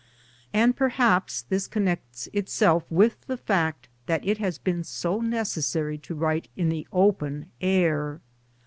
And 0.51 0.75
perhaps 0.75 1.43
this 1.43 1.67
connects 1.67 2.27
itself 2.33 2.85
with 2.89 3.17
the 3.27 3.37
fact 3.37 3.87
that 4.07 4.25
it 4.25 4.39
has 4.39 4.57
been 4.57 4.83
so 4.83 5.19
necessary 5.19 5.99
to 5.99 6.15
write 6.15 6.47
in 6.55 6.69
the 6.69 6.87
open 6.91 7.51
air. 7.61 8.19